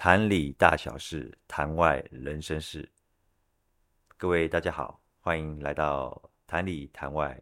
[0.00, 2.88] 坛里大小事，坛外人生事。
[4.16, 7.36] 各位大家好，欢迎来到坛里坛外。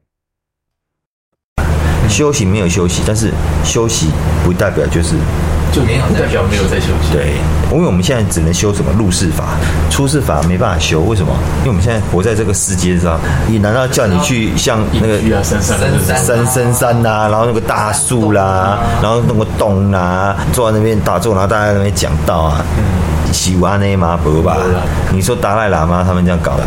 [2.08, 3.30] 休息没有休息，但是
[3.62, 4.06] 休息
[4.42, 5.16] 不代表就是
[5.72, 7.12] 就没有代表没有在休息。
[7.12, 7.34] 对，
[7.70, 9.44] 因为我们现在只能修什么入世法，
[9.90, 11.00] 出世法没办法修。
[11.02, 11.32] 为什么？
[11.60, 15.78] 因为我们现在活在这个世界上，你难道叫你去像那个深山
[16.24, 22.64] 深深山呐，然后那个大树啦，然后那个洞啊，坐在那边打坐，然后大家在那边讲道啊，
[23.32, 24.56] 喜欢那嘛不吧？
[25.12, 26.64] 你说达赖喇嘛他们这样搞的，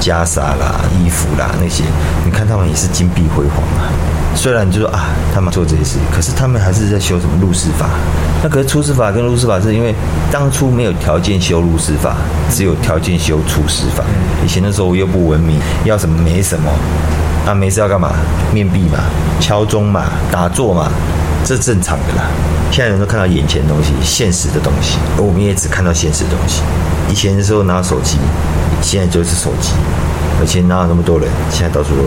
[0.00, 1.84] 袈裟啦、衣服啦那些，
[2.24, 3.92] 你看他们也是金碧辉煌啊。
[4.36, 7.88] 虽然就说啊，他们做这些事，可是他们还是在修什么入世法。
[8.42, 9.94] 那可是出世法跟入世法，是因为
[10.30, 12.14] 当初没有条件修入世法，
[12.50, 14.04] 只有条件修出世法。
[14.44, 16.70] 以前的时候又不文明，要什么没什么，
[17.46, 18.12] 那没事要干嘛？
[18.52, 18.98] 面壁嘛，
[19.40, 20.88] 敲钟嘛，打坐嘛，
[21.44, 22.28] 这正常的啦。
[22.70, 26.60] 现在人都看到眼前的东西，现实的东西，而我们也只看到现实的东西。
[27.08, 28.18] 以前的时候拿手机，
[28.82, 29.70] 现在就是手机。
[30.38, 31.26] 而且哪有那么多人？
[31.50, 32.02] 现在到处都，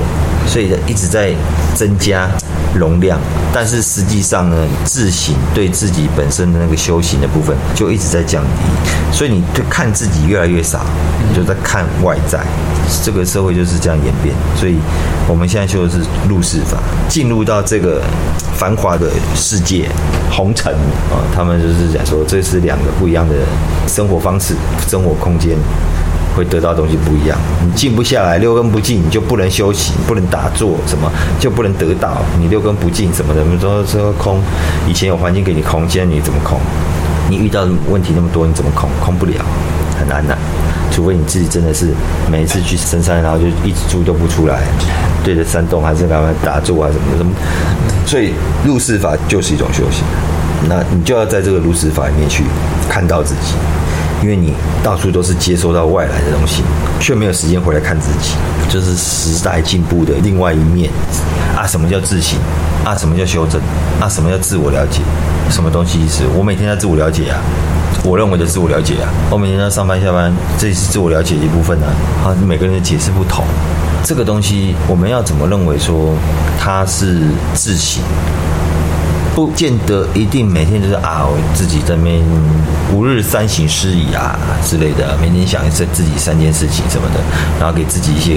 [0.50, 1.32] 所以一直在
[1.76, 2.28] 增加
[2.74, 3.20] 容量，
[3.54, 10.84] 但是实际上呢，自省对自己本身的那个修行的部分就一直在降低，所以你对看自己越来越少，
[11.28, 12.40] 你就在看外在。
[13.04, 14.76] 这个社会就是这样演变，所以
[15.28, 18.02] 我们现在修的是入世法，进入到这个
[18.58, 19.88] 繁华的世界
[20.32, 20.74] 红尘
[21.12, 23.36] 啊，他们就是讲说，这是两个不一样的
[23.88, 24.56] 生活方式、
[24.88, 25.56] 生活空间。
[26.36, 32.22] 会得到东西不一样，你静不下来，六根不静，你就不能休息，不能打坐，什么就不能得到。
[32.40, 34.40] 你六根不静什么的，你说说空，
[34.88, 36.60] 以前有环境给你空，现在你怎么空？
[37.30, 38.90] 你遇到问题那么多，你怎么空？
[39.00, 39.34] 空不了，
[40.00, 40.38] 很难的。
[40.92, 41.94] 除非你自己真的是
[42.32, 44.62] 每一次去深山，然后就一直住都不出来，
[45.24, 47.32] 对着山洞还是干嘛打坐啊什么什么。
[48.06, 48.34] 所以
[48.66, 50.04] 入世法就是一种修行，
[50.68, 52.44] 那你就要在这个入世法里面去
[52.90, 53.54] 看到自己。
[54.22, 54.54] 因为你
[54.84, 56.62] 到处都是接收到外来的东西，
[57.00, 58.34] 却没有时间回来看自己，
[58.70, 60.92] 就是时代进步的另外一面
[61.56, 61.66] 啊！
[61.66, 62.38] 什么叫自省？
[62.84, 63.62] 啊，什么叫修正？
[64.00, 65.02] 啊，什么叫自我了解？
[65.50, 66.24] 什么东西是？
[66.38, 67.40] 我每天在自我了解啊，
[68.04, 71.88] 我认为的自我了解啊，我每天在上班下班，这也是自我了解的一部分呢。
[72.24, 73.46] 啊，每个人的解释不同，
[74.04, 76.14] 这个东西我们要怎么认为说
[76.60, 77.22] 它是
[77.54, 78.04] 自省？
[79.36, 82.22] 不见得一定每天就是啊，我自己在那边
[82.94, 87.20] 吾日三省师矣啊之类的，每天想一次自己三件事情什么的，
[87.60, 88.36] 然后给自己一些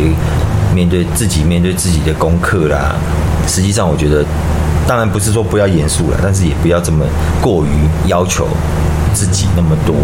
[0.75, 2.95] 面对自己面对自己的功课啦。
[3.49, 4.25] 实际上，我觉得
[4.87, 7.05] 当然不是说不要严肃了，但是也不要这么
[7.41, 7.69] 过于
[8.07, 8.47] 要求
[9.13, 9.95] 自己那么多。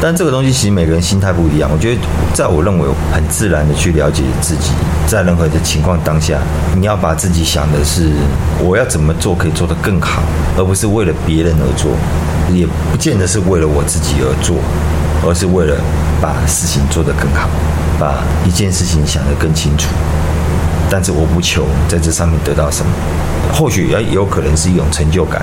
[0.00, 1.68] 但这个东西其实每个人心态不一样。
[1.72, 2.00] 我觉得，
[2.32, 4.70] 在我认为很自然的去了解自己，
[5.08, 6.38] 在任何的情况当下，
[6.76, 8.12] 你要把自己想的是
[8.62, 10.22] 我要怎么做可以做得更好，
[10.56, 11.90] 而不是为了别人而做，
[12.54, 14.56] 也不见得是为了我自己而做，
[15.28, 15.74] 而是为了
[16.22, 17.48] 把事情做得更好，
[17.98, 19.88] 把一件事情想得更清楚。
[20.88, 22.90] 但是我不求在这上面得到什么，
[23.52, 25.42] 或许也有可能是一种成就感。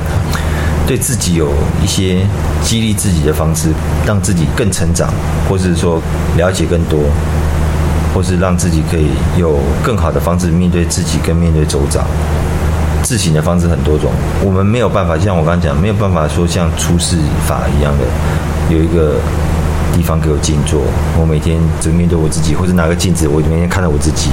[0.88, 1.52] 对自己有
[1.84, 2.26] 一些
[2.64, 3.70] 激励自己的方式，
[4.06, 5.10] 让自己更成长，
[5.50, 6.02] 或是说
[6.38, 7.00] 了解更多，
[8.14, 12.06] 或是让自己可以有更好的方式面对自己跟面对周遭。
[13.04, 14.12] 自省的方式很多种，
[14.44, 18.06] 我们没有办法像我刚刚讲，没有办法说像出世法一样的
[18.70, 19.16] 有一个
[19.94, 20.82] 地方给我静坐，
[21.20, 24.30] 我每天只面对我自己，或者拿个镜子，我每天看到我自己。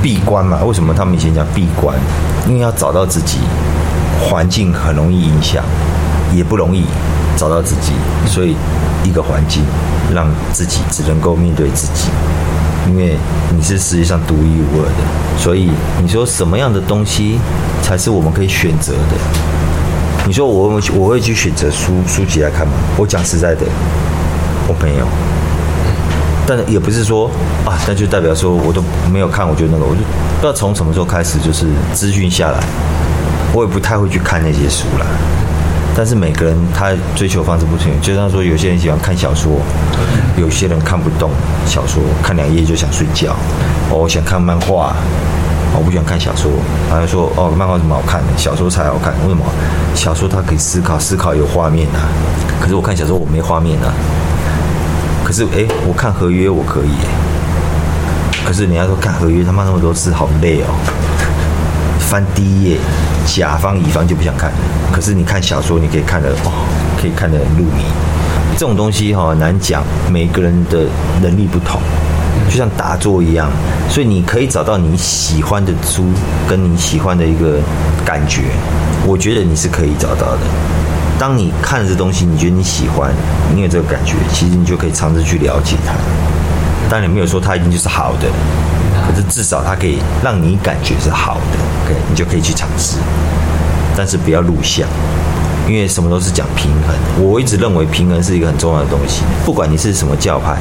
[0.00, 1.96] 闭关嘛，为什么他们以前讲闭关？
[2.48, 3.38] 因为要找到自己。
[4.28, 5.62] 环境很容易影响，
[6.34, 6.84] 也不容易
[7.36, 7.92] 找到自己，
[8.26, 8.56] 所以
[9.04, 9.62] 一个环境
[10.14, 12.08] 让自己只能够面对自己，
[12.88, 13.16] 因为
[13.54, 15.38] 你是世界上独一无二的。
[15.38, 17.38] 所以你说什么样的东西
[17.82, 19.16] 才是我们可以选择的？
[20.24, 22.72] 你说我我会去选择书书籍来看吗？
[22.96, 23.66] 我讲实在的，
[24.68, 25.06] 我没有。
[26.46, 27.30] 但也不是说
[27.64, 32.60] 啊，那就代表说我都没有看，我就那个，我就不知道从什么时候开始，就是资讯下来。
[33.54, 35.06] 我也不太会去看那些书了，
[35.94, 39.60] 但是每个人他追求方式不同，就像说有些人喜欢看小说，
[40.38, 41.30] 有些人看不懂
[41.66, 43.36] 小说，看两页就想睡觉。
[43.90, 44.94] 哦，我想看漫画，
[45.76, 46.50] 我不喜欢看小说。
[46.88, 48.22] 然后说哦，漫画怎么好看？
[48.38, 49.12] 小说才好看。
[49.24, 49.44] 为什么？
[49.94, 52.08] 小说它可以思考，思考有画面啊。
[52.58, 53.92] 可是我看小说我没画面啊。
[55.22, 56.96] 可是哎，我看合约我可以。
[58.46, 60.72] 可是你要说看合约，他妈那么多字，好累哦。
[62.12, 62.76] 翻第一页，
[63.24, 64.52] 甲方乙方就不想看。
[64.92, 66.52] 可是你看小说，你可以看得哦，
[67.00, 67.84] 可以看得很入迷。
[68.52, 70.84] 这种东西哈、哦、难讲，每个人的
[71.22, 71.80] 能力不同，
[72.50, 73.50] 就像打坐一样。
[73.88, 76.04] 所以你可以找到你喜欢的书，
[76.46, 77.58] 跟你喜欢的一个
[78.04, 78.42] 感觉，
[79.06, 80.40] 我觉得你是可以找到的。
[81.18, 83.10] 当你看着这东西，你觉得你喜欢，
[83.54, 85.94] 你有这个感觉，其实你就可以尝试去了解它。
[86.90, 88.28] 当然，没有说它一定就是好的，
[89.08, 92.98] 可是至少它可以让你感觉是好的，OK，你就可以去尝试。
[93.96, 94.88] 但是不要录像，
[95.68, 97.24] 因为什么都是讲平衡。
[97.24, 100.56] 我一直认为平衡是一个很重要的东西，不管你是什么教派，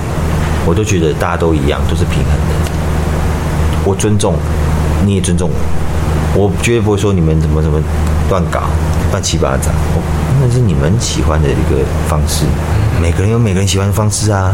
[0.66, 2.72] 我都觉得大家都一样，都是平衡的。
[3.86, 4.36] 我尊重，
[5.06, 5.50] 你也尊重
[6.36, 7.82] 我，我绝对不会说你们怎么怎么
[8.30, 8.64] 乱搞、
[9.12, 9.72] 乱七八糟。
[9.96, 10.02] 我
[10.42, 12.44] 那是你们喜欢的一个方式，
[13.02, 14.54] 每个人有每个人喜欢的方式啊，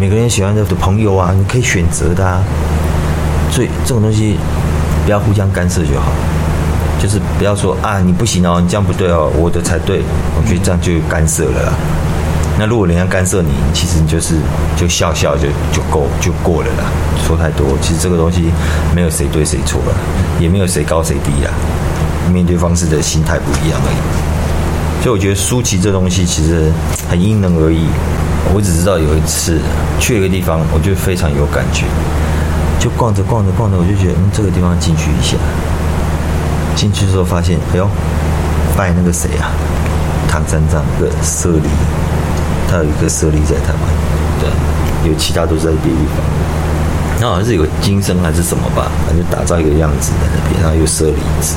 [0.00, 2.42] 每个人喜欢的朋友啊，你可以选择的啊。
[3.52, 4.36] 所以这种东西
[5.06, 6.10] 不要互相干涉就好，
[7.00, 10.02] 就是不要说啊你不行哦，你这样不对哦，我的才对。
[10.36, 11.72] 我觉得这样就干涉了啦。
[12.58, 14.34] 那如果人家干涉你，其实你就是
[14.76, 16.90] 就笑笑就就够就过了啦。
[17.24, 18.50] 说太多，其实这个东西
[18.96, 19.94] 没有谁对谁错了，
[20.40, 21.52] 也没有谁高谁低啦。
[22.32, 25.04] 面对方式的心态不一样而已。
[25.04, 26.72] 所以我觉得舒淇这东西其实
[27.08, 27.86] 很因人而异。
[28.52, 29.60] 我只知道有一次
[30.00, 31.84] 去一个地方，我就非常有感觉，
[32.86, 35.36] 就逛着逛着逛着，我就觉得嗯，这个地方进去一下。
[36.76, 37.88] 进去之后发现，哎呦，
[38.76, 39.50] 拜那个谁啊，
[40.28, 41.68] 唐三藏的舍利。
[42.70, 43.82] 他有一个舍利在台湾，
[44.38, 46.22] 对，有其他都是在别地方。
[47.18, 51.56] 那好像是有金身还是什么吧，反正就打造一个样子在那边，然后有舍利子，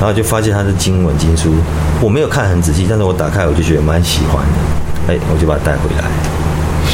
[0.00, 1.54] 然后就发现他的经文经书，
[2.00, 6.31] 我没有看很仔细，但是我打开我就觉得蛮喜欢的，哎，我就把它带回来。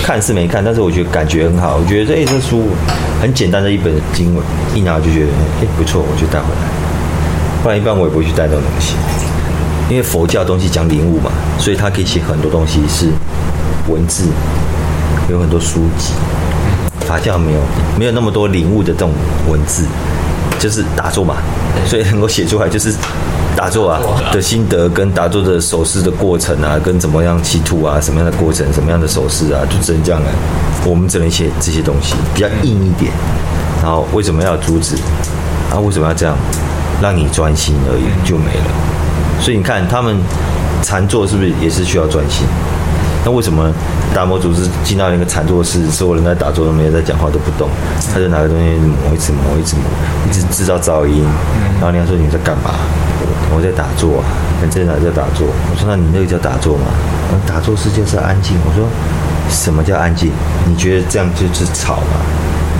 [0.09, 2.71] 看是没看，但是我觉得感觉很好，我觉得哎这书
[3.21, 4.43] 很简单的一本经文，
[4.75, 5.27] 一拿就觉得
[5.61, 7.63] 哎不错，我就带回来。
[7.63, 8.95] 不然一般我也不会去带这种东西。
[9.91, 13.11] 因为佛教东西讲领悟嘛，所以他可以写很多东西是
[13.87, 14.25] 文字，
[15.29, 16.15] 有很多书籍。
[17.01, 17.61] 法教没有，
[17.99, 19.11] 没有那么多领悟的这种
[19.47, 19.85] 文字，
[20.59, 21.37] 就是打坐嘛，
[21.85, 22.95] 所以能够写出来就是
[23.59, 24.01] 打坐啊
[24.31, 30.29] 的心得，跟打坐的手势的过程啊，跟怎么样起吐啊，什么样的过程，什么样的手势啊，就只能这样了。
[30.87, 33.11] 我们只能写这些东西，比较硬一点。
[33.83, 34.95] 然后为什么要珠子？
[35.73, 36.37] 啊，为什么要这样？
[37.03, 38.71] 让你专心而已，就没了。
[39.41, 40.17] 所以你看，他们
[40.85, 42.47] 禅坐是不是也是需要专心？
[43.25, 43.75] 那为什么
[44.15, 47.69] 达摩祖师进到那个禅坐室，所有人在打坐都没有在讲话都不动，
[48.15, 49.83] 他就拿个东西磨，一直磨，一直磨，
[50.31, 51.25] 一直制造噪音。
[51.81, 52.71] 然后人家说，你在干嘛？
[53.55, 54.25] 我在打坐啊。
[54.63, 55.47] 你在哪在打坐？
[55.47, 56.87] 我说那你那个叫打坐吗？
[57.47, 58.57] 打坐是就是安静。
[58.67, 58.87] 我说
[59.49, 60.31] 什么叫安静？
[60.67, 62.19] 你觉得这样就是吵吗？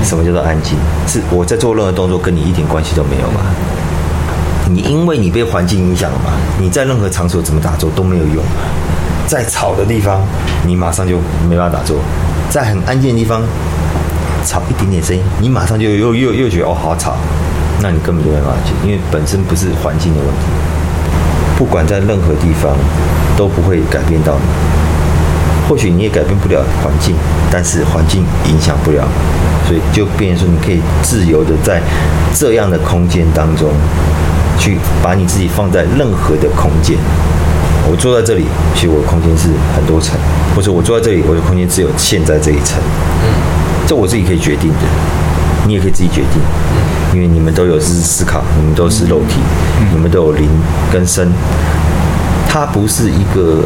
[0.05, 0.77] 什么叫做安静？
[1.07, 3.41] 是我在做任何动作跟你一点关系都没有吗？
[4.71, 6.33] 你因为你被环境影响了嘛？
[6.61, 8.45] 你在任何场所怎么打坐都没有用。
[9.27, 10.21] 在吵的地方，
[10.67, 11.19] 你马上就
[11.49, 11.97] 没办法打坐；
[12.51, 13.43] 在很安静的地方，
[14.45, 17.17] 吵一点点声音，你马上就又又又觉得哦好吵，
[17.81, 20.47] 那你根本就没办法去，因为本身不是环境的问题。
[21.57, 22.77] 不管在任何地方，
[23.37, 25.69] 都不会改变到你。
[25.69, 27.15] 或许你也改变不了环境，
[27.51, 29.07] 但是环境影响不了，
[29.67, 31.81] 所以就变成说你可以自由的在
[32.35, 33.71] 这样的空间当中。
[34.59, 36.99] 去把你自己放在任何的空间。
[37.89, 40.19] 我坐在这里，其实我的空间是很多层；
[40.53, 42.83] 或者我坐在这里，我的空间只有现在这一层。
[43.23, 43.31] 嗯
[43.87, 44.85] 这我自己可以决定的，
[45.65, 46.43] 你也可以自己决定，
[47.15, 49.37] 因为你们都有思思考，你们都是肉体，
[49.93, 50.49] 你们都有灵
[50.93, 51.33] 跟身。
[52.49, 53.63] 它不是一个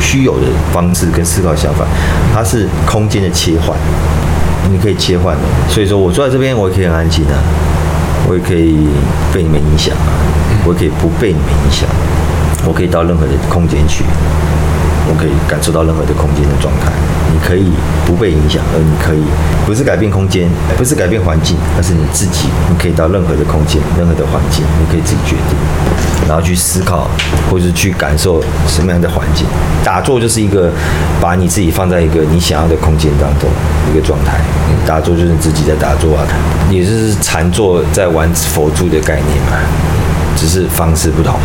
[0.00, 1.84] 虚有的方式跟思考想法，
[2.32, 3.76] 它是空间的切换，
[4.70, 5.42] 你可以切换的。
[5.68, 7.34] 所以说我坐在这边，我也可以很安静的。
[8.28, 8.86] 我也可以
[9.32, 9.92] 被你们影响，
[10.64, 11.88] 我也可以不被你们影响，
[12.64, 14.04] 我可以到任何的空间去，
[15.08, 16.92] 我可以感受到任何的空间的状态。
[17.32, 17.70] 你可以
[18.04, 19.22] 不被影响，而你可以
[19.64, 25.56] 不是改变空间，不是改变环境，而是你自己，你可以到任何的空间、任何的环境，你可以自己决定，
[26.26, 27.08] 然后去思考，
[27.48, 29.46] 或是去感受什么样的环境。
[29.84, 30.70] 打坐就是一个
[31.20, 33.48] 把你自己放在一个你想要的空间当中
[33.90, 34.40] 一个状态。
[34.84, 36.26] 打坐就是自己在打坐啊，
[36.68, 39.56] 也就是禅坐在玩佛珠的概念嘛，
[40.36, 41.38] 只是方式不同。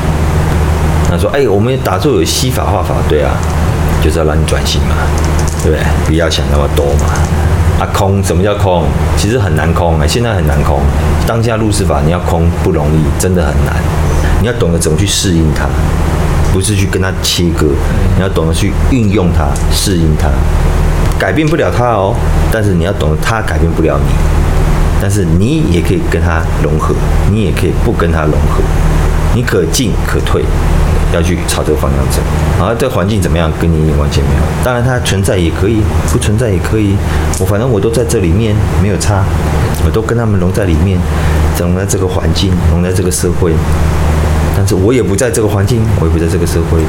[1.10, 3.32] 他说：“哎，我们打坐有心法、画法，对啊，
[4.04, 4.96] 就是要让你转型嘛，
[5.64, 5.86] 对不对？
[6.06, 7.06] 不要想那么多嘛。
[7.80, 8.86] 啊，空，什么叫空？
[9.18, 10.80] 其实很难空哎，现在很难空。
[11.28, 13.76] 当下入世法，你要空不容易，真的很难。
[14.42, 15.68] 你要懂得怎么去适应它，
[16.52, 17.68] 不是去跟它切割，
[18.16, 20.30] 你要懂得去运用它，适应它。
[21.20, 22.16] 改变不了它哦，
[22.52, 24.12] 但是你要懂得它改变不了你，
[25.02, 26.96] 但是你也可以跟它融合，
[27.32, 28.62] 你也可以不跟它融合，
[29.34, 30.44] 你可进可退。”
[31.16, 32.22] 要去朝这个方向走，
[32.60, 34.42] 然后这环境怎么样，跟你完全没有。
[34.64, 35.82] 当然它存在也可以，
[36.12, 36.96] 不存在也可以。
[37.40, 39.24] 我反正我都在这里面，没有差。
[39.86, 41.00] 我都跟他们融在里面，
[41.58, 43.54] 融在这个环境，融在这个社会。
[44.58, 46.80] 但是我也不在这个环境，我也不在这个社会，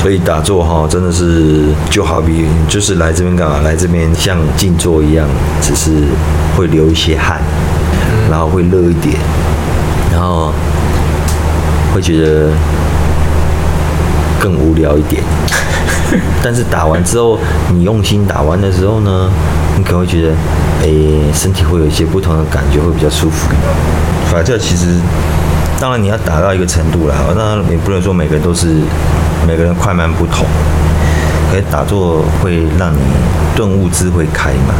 [0.00, 3.60] 所以打坐哈，真的是就好比就是来这边干嘛？
[3.64, 5.26] 来这边像静坐一样，
[5.60, 5.90] 只是
[6.56, 7.40] 会流一些汗，
[8.30, 9.16] 然后会热一点，
[10.12, 10.52] 然后
[11.92, 12.50] 会觉得
[14.44, 15.22] 更无聊一点。
[16.44, 17.38] 但是打完之后，
[17.72, 19.30] 你用心打完的时候呢，
[19.78, 20.34] 你可能会觉得，
[20.82, 23.48] 哎，身体会有一些不同的感觉，会比较舒服。
[24.30, 25.00] 法教其实，
[25.80, 28.82] 当然你要打到一个程度啦，当然也不能说每个人都是，
[29.46, 30.44] 每个人快慢不同。
[31.50, 32.98] 可是打坐会让你
[33.56, 34.74] 顿悟智慧开嘛，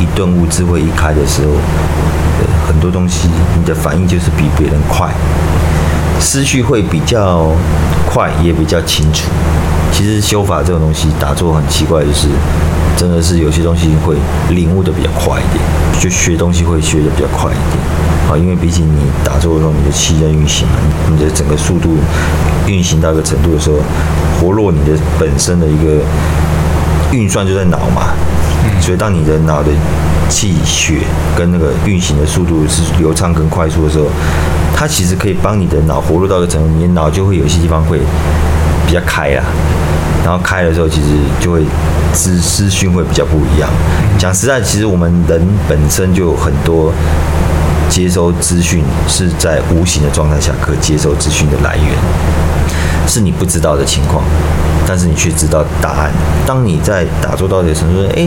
[0.00, 1.52] 一顿悟智慧一开的时候，
[2.66, 5.08] 很多东西你的反应就是比别人快，
[6.20, 7.50] 思绪会比较
[8.10, 9.28] 快，也比较清楚。
[9.92, 12.28] 其实修法这种东西，打坐很奇怪，就是
[12.96, 14.16] 真的是有些东西会
[14.50, 15.62] 领悟的比较快一点，
[16.00, 17.78] 就学东西会学的比较快一点
[18.28, 18.36] 啊。
[18.36, 20.74] 因为毕竟你打坐的时候，你的气在运行嘛，
[21.10, 21.96] 你的整个速度
[22.66, 23.76] 运行到一个程度的时候，
[24.40, 26.02] 活络你的本身的一个
[27.12, 28.08] 运算就在脑嘛。
[28.80, 29.70] 所以当你的脑的
[30.28, 31.00] 气血
[31.36, 34.06] 跟那个运行的速度是流畅跟快速的时候，
[34.74, 38.00] 它其实可以帮你的脑活络到一个程度，你的脑就会有些地方会
[38.86, 39.44] 比较开啊。
[40.24, 41.62] 然后开的时候，其实就会
[42.12, 43.68] 资资讯会比较不一样。
[44.18, 46.90] 讲实在，其实我们人本身就有很多
[47.90, 51.94] 接收资讯是在无形的状态下可接收资讯的来源，
[53.06, 54.24] 是你不知道的情况，
[54.86, 56.10] 但是你却知道答案。
[56.46, 58.26] 当你在打坐到一个程度，哎，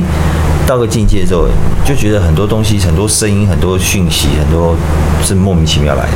[0.67, 1.47] 到个境界之后，
[1.85, 4.75] 就觉得很多东西、很多声音、很多讯息、很多
[5.23, 6.11] 是莫名其妙来的。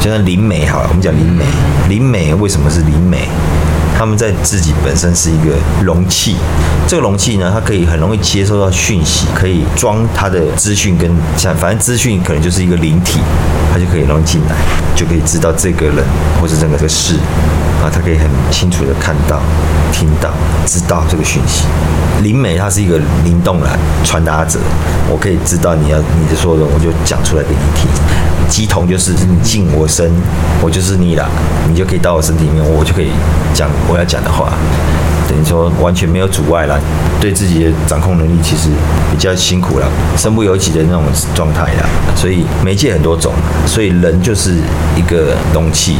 [0.00, 1.44] 就像灵媒好了，我们讲灵媒，
[1.88, 3.28] 灵媒为什么是灵媒？
[3.96, 6.34] 他们在自己本身是一个容器，
[6.88, 13.20] 这个容器呢，它可以很容易接收到讯息，可以装它的资讯跟像反正资讯可能就是一个灵体，
[13.76, 14.56] 他就可以容易进来，
[14.94, 15.96] 就可以知道这个人
[16.40, 17.16] 或者整个这个事
[17.84, 19.38] 啊，他可以很清楚的看到、
[19.92, 20.30] 听到、
[20.64, 21.66] 知道这个讯息。
[22.22, 23.68] 灵媒它是一个灵动的
[24.02, 24.58] 传达者，
[25.10, 27.86] 我可以知道你要你的说的，我就讲出来给你听。
[28.48, 30.10] 鸡同就是你进我身，
[30.62, 31.28] 我就是你了，
[31.68, 33.10] 你就可以到我身体里面，我就可以
[33.52, 34.54] 讲我要讲的话，
[35.36, 36.80] 等于说完全没有阻碍了，
[37.20, 38.70] 对自己的掌控能力其实
[39.10, 41.02] 比较辛苦了，身不由己的那种
[41.34, 41.86] 状态了。
[42.14, 43.34] 所以媒介很多种，
[43.66, 44.54] 所以人就是
[44.96, 45.98] 一个容器，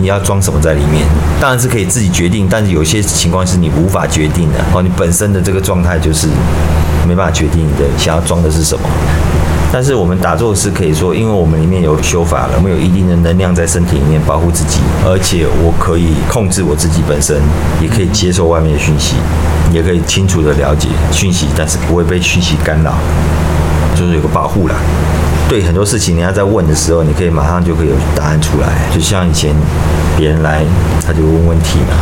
[0.00, 1.04] 你要装什么在里面，
[1.38, 6.26] 当然是可以自己决定，但是有些情况是你无法决定的哦，你本身的这个状态就是
[7.06, 8.88] 没办法决定你的想要装的是什么。
[9.70, 17.36] 但是我们打坐是可以说，因为我们里面有修法了，我们有一定的能量在身体里面保护自己，而且我可以控制我自己本身，
[17.80, 19.16] 也可以接受外面的讯息，
[19.70, 22.94] 也可以清楚的了解讯息，但是不会被讯息干扰，
[23.94, 24.74] 就是有个保护啦。
[25.50, 28.68] 对很多事情，人家在问的时候，你可以马上就可以有答案出来。
[28.90, 29.54] 就像以前
[30.16, 30.64] 别人来，
[31.06, 31.96] 他就问问题嘛，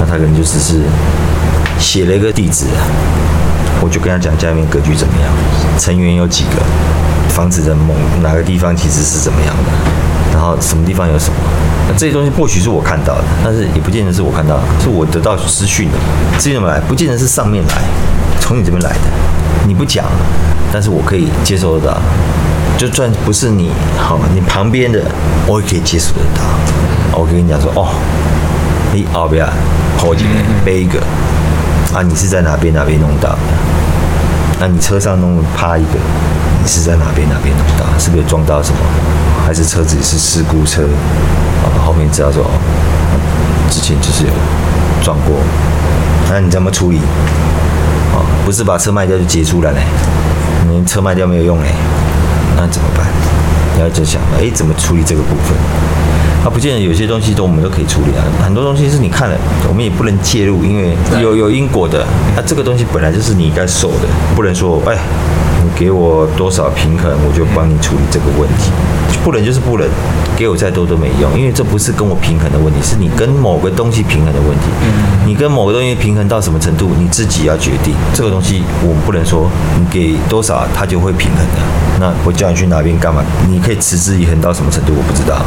[0.00, 0.82] 那他可能就只是
[1.78, 2.66] 写了一个地址。
[3.82, 5.30] 我就跟他讲家里面格局怎么样，
[5.78, 6.62] 成员有几个，
[7.34, 11.34] 房子的某哪个地方其实是怎么样的，然后什么地方有什么，
[11.88, 15.98] 那这些东西或许是我看到的，但是也不见得是我看到的，是我得到资讯的。
[16.38, 16.78] 资讯怎么来？
[16.86, 17.82] 不见得是上面来，
[18.40, 19.00] 从你这边来的。
[19.66, 20.04] 你不讲，
[20.72, 22.00] 但是我可以接收得到。
[22.78, 25.00] 就算不是你，好，你旁边的
[25.48, 27.18] 我也可以接受得到。
[27.18, 27.88] 我跟你讲说，哦，
[28.92, 29.44] 你后边
[29.96, 30.30] 好几个
[30.64, 31.00] 背一个。
[31.92, 33.38] 啊，你是在哪边哪边弄到的？
[34.60, 35.98] 那你车上弄趴一个，
[36.66, 37.84] 是在哪边哪边弄到？
[37.98, 38.78] 是不是撞到什么？
[39.46, 40.82] 还是车子是事故车？
[41.62, 42.44] 啊，后面知道说，
[43.70, 44.30] 之前就是有
[45.02, 45.36] 撞过。
[46.30, 46.98] 那你怎么处理？
[48.14, 49.80] 哦，不是把车卖掉就结束了嘞？
[50.68, 51.68] 你车卖掉没有用嘞？
[52.56, 53.06] 那怎么办？
[53.76, 55.56] 你要就想，哎，怎么处理这个部分？
[56.42, 62.04] 它不见得有些东西都我们都可以处理啊，很多东西是你看了，我们也不能介入，因为有有因果的。
[62.36, 64.98] 那这个东西本来就是你应该受的，不能说哎，
[65.76, 68.70] 给我多少平衡，我就帮你处理这个问题，
[69.24, 69.88] 不能就是不能，
[70.36, 74.66] 给我再多都没用，因为这不是跟我平衡的问题，是你跟某个东西平衡的问题。
[75.26, 77.94] 你跟某个东西平衡到什么程度，你自己要决定。
[78.12, 81.62] 这个东西我们不能说你给多少，它就会平衡的。
[81.98, 83.22] 那我叫你去哪边干嘛？
[83.48, 85.42] 你可以持之以恒到什么程度，我不知道。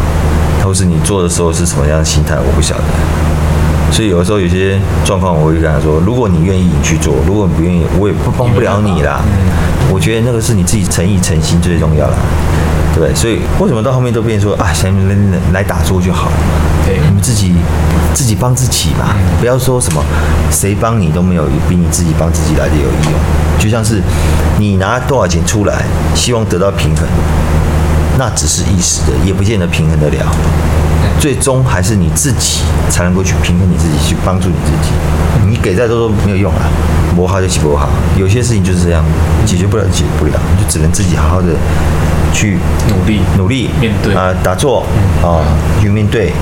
[0.64, 2.84] 或是你做的时候是什么样的心态，我不晓得。
[3.90, 9.22] 所以有的时候有些状况，我会跟他说：如果你愿意，你去做；如果你不愿意，我也不帮不了你啦。
[9.98, 12.16] 我觉得那个是你自己诚意诚心最重要了，
[12.94, 13.16] 对不对？
[13.16, 14.94] 所以为什么到后面都变说啊，想
[15.52, 16.36] 来打坐就好了？
[16.86, 17.56] 对，你们自己
[18.14, 20.04] 自己帮自己嘛，不要说什么
[20.52, 23.60] 谁帮你都没有比你自己帮自己来的有意义。
[23.60, 24.00] 就像是
[24.60, 27.04] 你拿多少钱出来，希望得到平衡。
[28.20, 30.24] 那只是一时的，也不见得平衡得了。
[31.20, 34.94] 最终还是你自己才能够去平衡你自己，去帮助你自己。
[35.50, 36.62] 你给再多都没有用啊，
[37.16, 37.90] 磨好就起不好。
[38.18, 39.04] 有些事情就是这样，
[39.46, 41.48] 解决不了解决不了，你就只能自己好好的
[42.34, 42.58] 去
[42.90, 44.82] 努力努力面对啊、呃，打坐
[45.22, 45.46] 啊、呃，
[45.82, 46.34] 去面对。